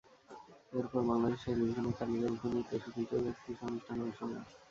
[0.73, 4.43] এরপর বাংলাদেশ টেলিভিশনের তালিকাভুক্ত নৃত্যশিল্পী হিসেবে বেশ কিছু অনুষ্ঠানে অংশ নেন।